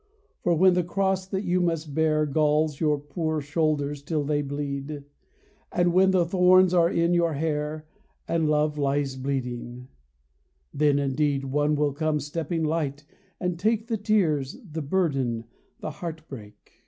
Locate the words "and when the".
5.71-6.25